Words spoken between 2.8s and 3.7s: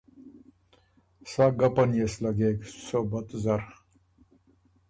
صوبت زر۔